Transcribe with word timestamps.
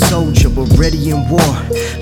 soldier, 0.00 0.48
but 0.48 0.66
ready 0.78 1.10
in 1.10 1.28
war. 1.28 1.52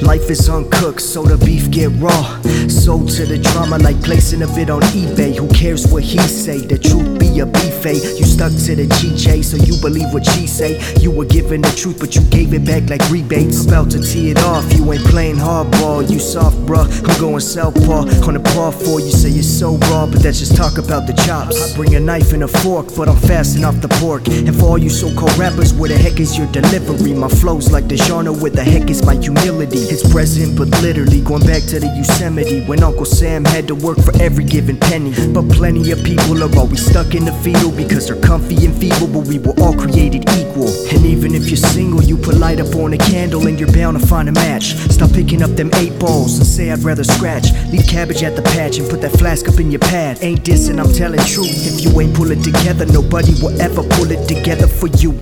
Life 0.02 0.30
is 0.30 0.48
uncooked, 0.48 1.00
so 1.00 1.22
the 1.24 1.36
beef 1.44 1.70
get 1.70 1.90
raw. 1.98 2.40
Sold 2.68 3.10
to 3.16 3.26
the 3.26 3.38
drama 3.38 3.78
like 3.78 4.00
placing 4.02 4.42
a 4.42 4.46
bit 4.54 4.70
on 4.70 4.82
eBay. 4.94 5.36
Who 5.36 5.48
cares 5.48 5.90
what 5.90 6.02
he 6.02 6.18
say? 6.18 6.58
The 6.58 6.78
truth 6.78 7.18
be 7.18 7.40
a 7.40 7.46
buffet. 7.46 7.98
Eh? 8.04 8.18
You 8.18 8.24
stuck 8.24 8.52
to 8.52 8.76
the 8.76 8.86
GJ, 8.86 9.44
so 9.44 9.56
you 9.56 9.76
believe 9.80 10.12
what 10.12 10.24
she 10.24 10.46
say. 10.46 10.80
You 11.00 11.10
were 11.10 11.24
given 11.24 11.60
the 11.62 11.72
truth, 11.72 11.98
but 11.98 12.14
you 12.14 12.22
gave 12.30 12.54
it 12.54 12.64
back 12.64 12.88
like 12.88 13.02
rebates. 13.10 13.66
About 13.66 13.90
to 13.92 14.00
tee 14.00 14.30
it 14.30 14.38
off, 14.38 14.64
you 14.72 14.92
ain't 14.92 15.04
playing 15.04 15.36
hardball. 15.36 16.08
You 16.08 16.18
soft, 16.18 16.56
bruh. 16.66 16.86
I'm 17.08 17.20
going 17.20 17.40
southpaw 17.40 18.06
on 18.26 18.34
the 18.34 18.40
par 18.54 18.72
four. 18.72 19.00
You 19.00 19.10
say 19.10 19.30
you're 19.30 19.42
so 19.42 19.76
raw, 19.90 20.06
but 20.06 20.22
that's 20.22 20.38
just 20.38 20.56
talk 20.56 20.78
about 20.78 21.06
the 21.06 21.14
chops. 21.24 21.72
I 21.72 21.76
bring 21.76 21.94
a 21.94 22.00
knife 22.00 22.32
and 22.32 22.44
a 22.44 22.48
fork, 22.48 22.94
but 22.96 23.08
I'm 23.08 23.16
fasting 23.16 23.64
off 23.64 23.80
the 23.80 23.88
pork. 23.88 24.28
And 24.28 24.54
for 24.54 24.66
all 24.66 24.78
you 24.78 24.90
so-called 24.90 25.36
rappers, 25.36 25.74
where 25.74 25.88
the 25.88 25.96
heck 25.96 26.20
is 26.20 26.38
your 26.38 26.46
delivery? 26.52 27.12
My 27.14 27.28
flow's 27.28 27.72
like 27.72 27.87
genre, 27.96 28.32
where 28.32 28.50
the 28.50 28.62
heck 28.62 28.90
is 28.90 29.04
my 29.04 29.14
humility? 29.14 29.78
It's 29.78 30.06
present, 30.10 30.56
but 30.56 30.68
literally 30.82 31.20
going 31.22 31.46
back 31.46 31.62
to 31.64 31.80
the 31.80 31.86
Yosemite 31.86 32.64
when 32.66 32.82
Uncle 32.82 33.04
Sam 33.04 33.44
had 33.44 33.66
to 33.68 33.74
work 33.74 33.98
for 33.98 34.14
every 34.20 34.44
given 34.44 34.76
penny. 34.76 35.12
But 35.32 35.48
plenty 35.48 35.90
of 35.92 36.02
people 36.04 36.42
are 36.42 36.58
always 36.58 36.84
stuck 36.84 37.14
in 37.14 37.24
the 37.24 37.32
fetal 37.44 37.70
because 37.72 38.06
they're 38.06 38.20
comfy 38.20 38.64
and 38.66 38.74
feeble, 38.76 39.08
but 39.08 39.26
we 39.26 39.38
were 39.38 39.54
all 39.60 39.74
created 39.74 40.28
equal. 40.36 40.68
And 40.92 41.06
even 41.06 41.34
if 41.34 41.48
you're 41.48 41.56
single, 41.56 42.02
you 42.02 42.16
put 42.16 42.36
light 42.36 42.60
up 42.60 42.74
on 42.76 42.92
a 42.92 42.98
candle 42.98 43.46
and 43.46 43.58
you're 43.58 43.72
bound 43.72 43.98
to 43.98 44.06
find 44.06 44.28
a 44.28 44.32
match. 44.32 44.74
Stop 44.92 45.12
picking 45.12 45.42
up 45.42 45.50
them 45.50 45.70
eight 45.76 45.98
balls 45.98 46.38
and 46.38 46.46
say 46.46 46.70
I'd 46.70 46.80
rather 46.80 47.04
scratch. 47.04 47.52
Leave 47.72 47.86
cabbage 47.86 48.22
at 48.22 48.36
the 48.36 48.42
patch 48.42 48.78
and 48.78 48.88
put 48.88 49.00
that 49.00 49.12
flask 49.12 49.48
up 49.48 49.58
in 49.60 49.70
your 49.70 49.80
pad. 49.80 50.18
Ain't 50.20 50.42
dissing, 50.42 50.78
I'm 50.78 50.92
telling 50.92 51.20
truth. 51.20 51.66
If 51.66 51.84
you 51.84 52.00
ain't 52.00 52.14
pull 52.14 52.30
it 52.30 52.42
together, 52.42 52.86
nobody 52.86 53.32
will 53.40 53.58
ever 53.60 53.82
pull 53.82 54.10
it 54.10 54.28
together 54.28 54.66
for 54.66 54.88
you. 54.98 55.18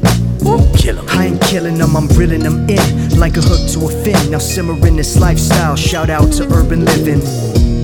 Kill 0.76 0.98
'em. 0.98 1.06
I 1.08 1.26
ain't 1.26 1.40
killing 1.42 1.78
them, 1.78 1.96
I'm 1.96 2.08
reeling 2.18 2.42
them 2.42 2.68
in 2.68 3.18
like 3.18 3.36
a 3.36 3.42
hook 3.42 3.68
to 3.72 3.86
a 3.86 3.90
fin. 4.04 4.30
Now 4.30 4.38
simmer 4.38 4.76
in 4.86 4.96
this 4.96 5.18
lifestyle. 5.18 5.76
Shout 5.76 6.10
out 6.10 6.32
to 6.34 6.44
urban 6.54 6.84
living. 6.84 7.75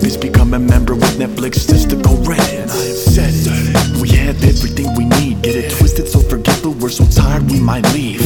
Big 0.00 0.20
become 0.20 0.54
a 0.54 0.58
member 0.58 0.94
with 0.94 1.18
Netflix 1.18 1.68
just 1.68 1.90
to 1.90 1.96
go 1.96 2.16
rent 2.22 2.40
it. 2.52 2.70
I 2.70 2.84
have 2.90 2.96
said 2.96 3.32
it. 3.34 4.00
We 4.00 4.08
have 4.10 4.42
everything 4.42 4.94
we 4.94 5.04
need. 5.04 5.42
Get 5.42 5.56
it 5.56 5.70
twisted, 5.70 6.08
so 6.08 6.20
forget, 6.20 6.60
but 6.62 6.72
we're 6.76 6.88
so 6.88 7.04
tired 7.06 7.50
we 7.50 7.60
might 7.60 7.84
leave. 7.92 8.20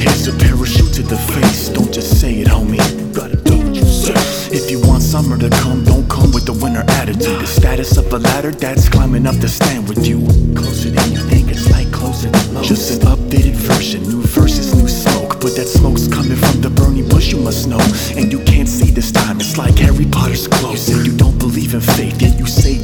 Here's 0.00 0.26
a 0.26 0.32
parachute 0.32 0.92
to 0.94 1.02
the 1.02 1.16
face. 1.34 1.68
Don't 1.68 1.92
just 1.92 2.20
say 2.20 2.40
it, 2.40 2.48
homie. 2.48 2.78
Gotta 3.14 3.36
do 3.36 3.58
what 3.58 3.74
you 3.74 3.84
say. 3.84 4.14
If 4.54 4.70
you 4.70 4.80
want 4.80 5.02
summer 5.02 5.36
to 5.38 5.50
come, 5.50 5.84
don't 5.84 6.08
come 6.08 6.32
with 6.32 6.46
the 6.46 6.52
winter 6.52 6.84
attitude. 6.88 7.40
The 7.40 7.46
status 7.46 7.96
of 7.96 8.12
a 8.12 8.18
ladder 8.18 8.50
that's 8.50 8.88
climbing 8.88 9.26
up 9.26 9.36
to 9.36 9.48
stand 9.48 9.88
with 9.88 10.06
you. 10.06 10.26
Closer 10.54 10.90
than 10.90 11.12
you 11.12 11.18
think, 11.18 11.50
it's 11.50 11.70
like 11.70 11.92
closer 11.92 12.30
than 12.30 12.54
most. 12.54 12.68
Just 12.68 13.02
an 13.02 13.08
updated 13.08 13.54
version, 13.54 14.02
new 14.02 14.22
verses, 14.22 14.74
new 14.74 14.88
smoke. 14.88 15.40
But 15.40 15.56
that 15.56 15.68
smoke's 15.68 16.08
coming 16.08 16.36
from 16.36 16.60
the 16.60 16.70
burning 16.70 17.08
bush, 17.08 17.32
you 17.32 17.38
must 17.38 17.68
know. 17.68 17.80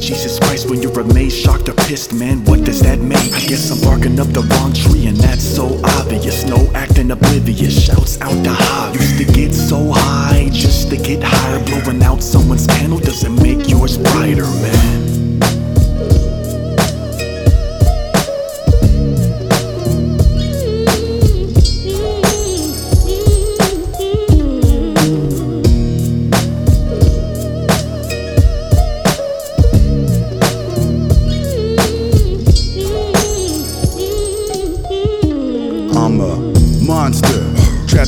Jesus 0.07 0.39
Christ 0.39 0.69
when 0.69 0.81
you're 0.81 0.97
amazed, 1.01 1.35
shocked, 1.35 1.67
or 1.67 1.73
pissed, 1.73 2.13
man. 2.13 2.45
What 2.45 2.63
does 2.63 2.79
that 2.79 2.99
mean? 2.99 3.33
I 3.33 3.41
guess 3.41 3.69
I'm 3.71 3.81
barking 3.81 4.17
up 4.21 4.27
the 4.27 4.39
wrong 4.39 4.71
tree, 4.71 5.05
and 5.05 5.17
that's 5.17 5.43
so 5.43 5.81
obvious. 5.83 6.45
No 6.45 6.71
acting 6.73 7.11
oblivious, 7.11 7.85
shouts 7.87 8.17
out 8.21 8.41
the 8.41 8.53
high. 8.53 8.93
Used 8.93 9.17
to 9.17 9.25
get 9.25 9.53
so 9.53 9.91
high 9.91 10.47
just 10.53 10.89
to 10.91 10.95
get 10.95 11.21
higher. 11.21 11.61
Blowing 11.65 12.01
out 12.01 12.23
someone's 12.23 12.67
candle 12.67 12.99
doesn't 12.99 13.35
make 13.43 13.67
yours 13.67 13.97
brighter, 13.97 14.45
man. 14.45 15.16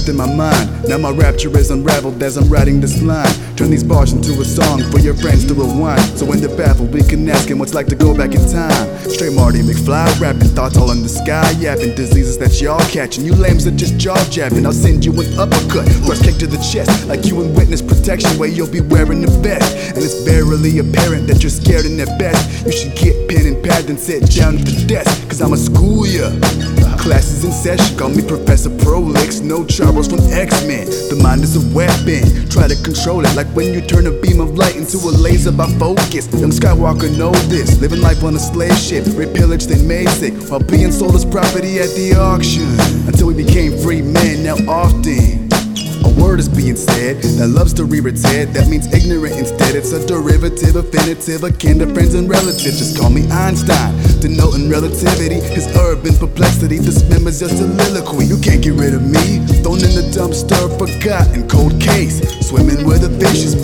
In 0.09 0.17
my 0.17 0.25
mind. 0.25 0.89
Now 0.89 0.97
my 0.97 1.11
rapture 1.11 1.55
is 1.57 1.69
unraveled 1.69 2.21
as 2.23 2.35
I'm 2.35 2.49
writing 2.49 2.81
this 2.81 3.01
line. 3.01 3.31
Turn 3.55 3.69
these 3.69 3.83
bars 3.83 4.11
into 4.11 4.31
a 4.41 4.45
song 4.45 4.81
for 4.91 4.99
your 4.99 5.13
friends 5.13 5.45
to 5.45 5.53
rewind. 5.53 6.01
So 6.17 6.25
when 6.25 6.41
they're 6.41 6.55
baffled, 6.57 6.93
we 6.93 7.03
can 7.03 7.29
ask 7.29 7.47
him 7.47 7.59
what's 7.59 7.73
like 7.73 7.87
to 7.87 7.95
go 7.95 8.17
back 8.17 8.33
in 8.33 8.41
time. 8.49 8.87
Straight 9.07 9.33
Marty 9.33 9.59
McFly 9.59 10.19
rapping, 10.19 10.49
thoughts 10.49 10.77
all 10.77 10.91
in 10.91 11.03
the 11.03 11.09
sky, 11.09 11.51
yapping 11.59 11.95
diseases 11.95 12.37
that 12.39 12.59
y'all 12.59 12.79
catching. 12.89 13.23
You 13.23 13.35
lames 13.35 13.67
are 13.67 13.71
just 13.71 13.97
jaw 13.97 14.17
jabbing. 14.29 14.65
I'll 14.65 14.73
send 14.73 15.05
you 15.05 15.13
an 15.13 15.39
uppercut, 15.39 15.87
first 16.07 16.23
kick 16.23 16.37
to 16.37 16.47
the 16.47 16.57
chest, 16.57 17.07
like 17.07 17.25
you 17.25 17.41
in 17.41 17.53
witness 17.53 17.81
protection, 17.81 18.37
where 18.39 18.49
you'll 18.49 18.71
be 18.71 18.81
wearing 18.81 19.21
the 19.21 19.31
vest. 19.39 19.95
And 19.95 20.03
it's 20.03 20.25
barely 20.25 20.79
apparent 20.79 21.27
that 21.27 21.43
you're 21.43 21.51
scared 21.51 21.85
in 21.85 21.99
at 21.99 22.17
best. 22.17 22.65
You 22.65 22.71
should 22.71 22.95
get 22.95 23.29
pen 23.29 23.45
and 23.45 23.63
pad 23.63 23.89
and 23.89 23.99
sit 23.99 24.25
down 24.35 24.57
at 24.57 24.65
the 24.65 24.85
desk, 24.87 25.29
cause 25.29 25.41
I'ma 25.41 25.55
school 25.55 26.07
ya. 26.07 26.88
Classes 26.99 27.45
in 27.45 27.51
session, 27.51 27.97
call 27.97 28.09
me 28.09 28.21
Professor 28.21 28.69
Prolix. 28.69 29.39
No 29.39 29.65
Charles 29.65 30.09
from 30.09 30.19
X 30.31 30.65
Men. 30.67 30.85
The 30.85 31.17
mind 31.23 31.41
is 31.43 31.55
a 31.55 31.73
weapon. 31.73 32.49
Try 32.49 32.67
to 32.67 32.75
control 32.83 33.25
it, 33.25 33.33
like 33.35 33.47
when 33.55 33.73
you 33.73 33.81
turn 33.81 34.05
a 34.05 34.11
beam 34.11 34.41
of 34.41 34.57
light 34.57 34.75
into 34.75 34.97
a 34.97 35.11
laser 35.15 35.51
by 35.53 35.67
focus. 35.79 36.27
Young 36.33 36.51
Skywalker 36.51 37.09
know 37.17 37.31
this. 37.47 37.79
Living 37.79 38.01
life 38.01 38.23
on 38.23 38.35
a 38.35 38.39
slave 38.39 38.77
ship, 38.77 39.05
rape, 39.15 39.33
pillage, 39.33 39.65
then 39.65 40.07
sick, 40.09 40.33
while 40.51 40.59
being 40.59 40.91
sold 40.91 41.15
as 41.15 41.23
property 41.23 41.79
at 41.79 41.89
the 41.95 42.15
auction. 42.19 42.69
Until 43.07 43.27
we 43.27 43.33
became 43.33 43.77
free 43.77 44.01
men, 44.01 44.43
now 44.43 44.57
often. 44.67 45.48
A 46.05 46.09
word 46.21 46.39
is 46.39 46.47
being 46.47 46.75
said 46.75 47.21
that 47.39 47.47
loves 47.47 47.73
to 47.73 47.85
rear 47.85 48.07
its 48.07 48.23
head. 48.23 48.53
That 48.53 48.67
means 48.67 48.87
ignorant 48.93 49.35
instead. 49.35 49.75
It's 49.75 49.91
a 49.91 50.05
derivative, 50.05 50.75
affinitive, 50.75 51.43
akin 51.43 51.79
to 51.79 51.87
friends 51.93 52.13
and 52.13 52.29
relatives. 52.29 52.79
Just 52.79 52.97
call 52.97 53.09
me 53.09 53.27
Einstein, 53.29 53.95
denoting 54.19 54.69
relativity. 54.69 55.39
His 55.39 55.67
urban 55.75 56.15
perplexity 56.15 56.79
dismembers 56.79 57.41
your 57.41 57.49
soliloquy. 57.49 58.25
You 58.25 58.39
can't 58.39 58.63
get 58.63 58.73
rid 58.73 58.93
of 58.93 59.03
me. 59.03 59.43
Thrown 59.61 59.83
in 59.83 59.93
the 59.95 60.07
dumpster, 60.15 60.71
forgotten, 60.79 61.47
cold 61.49 61.79
case. 61.81 62.23
Swimming 62.47 62.85
where 62.85 62.99
the 62.99 63.09
fishes 63.19 63.55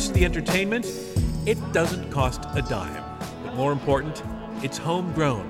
course, 0.00 0.16
the 0.16 0.24
entertainment, 0.24 0.86
it 1.46 1.58
doesn't 1.72 2.10
cost 2.10 2.42
a 2.54 2.62
dime. 2.62 3.04
But 3.44 3.54
more 3.54 3.72
important, 3.72 4.22
it's 4.62 4.78
homegrown, 4.78 5.46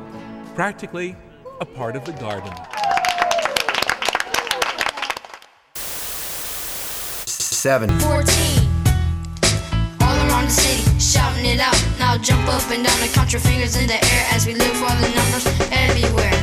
practically 0.56 1.14
a 1.60 1.64
part 1.64 1.94
of 1.94 2.04
the 2.04 2.12
garden. 2.12 2.52
Seven. 7.26 7.90
14. 8.00 8.10
All 10.00 10.16
around 10.26 10.46
the 10.46 10.50
city, 10.50 10.98
shouting 10.98 11.44
it 11.44 11.60
out. 11.60 11.76
Now 11.98 12.18
jump 12.18 12.48
up 12.48 12.68
and 12.70 12.84
down 12.84 13.00
and 13.00 13.12
count 13.12 13.32
your 13.32 13.40
fingers 13.40 13.76
in 13.76 13.86
the 13.86 13.94
air 13.94 14.26
as 14.32 14.46
we 14.46 14.54
look 14.54 14.74
for 14.74 14.90
the 15.00 15.12
numbers 15.14 15.46
everywhere. 15.70 16.39